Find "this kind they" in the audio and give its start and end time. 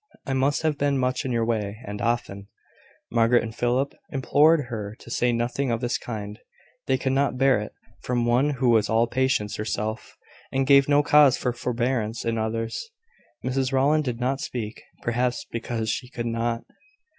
5.79-6.97